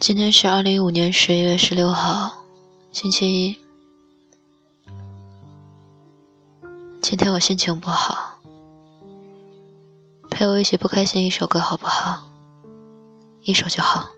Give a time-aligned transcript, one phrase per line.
[0.00, 2.44] 今天是二零一五年十一月十六号，
[2.92, 3.56] 星期一。
[7.00, 8.38] 今天我心情不好，
[10.30, 12.22] 陪我一起不开心一首歌好不好？
[13.42, 14.10] 一首就好。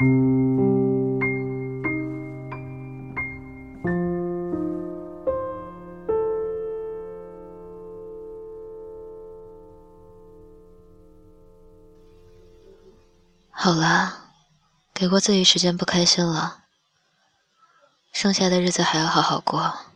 [0.00, 0.06] 好
[13.74, 14.14] 了，
[14.94, 16.60] 给过自己时间不开心了，
[18.10, 19.89] 剩下的日子还要好好过。